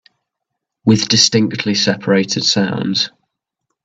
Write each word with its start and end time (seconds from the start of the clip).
With 0.83 1.09
distinctly 1.09 1.75
separated 1.75 2.43
sounds 2.43 3.11